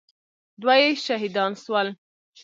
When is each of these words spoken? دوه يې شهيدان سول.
دوه 0.61 0.73
يې 0.81 0.89
شهيدان 1.05 1.51
سول. 1.63 1.87